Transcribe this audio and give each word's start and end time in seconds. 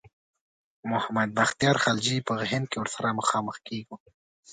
محمد 0.91 1.29
بختیار 1.37 1.77
خلجي 1.83 2.17
په 2.27 2.33
هند 2.51 2.65
کې 2.71 2.77
ورسره 2.79 3.17
مخامخ 3.19 3.55
کیږو. 3.67 3.95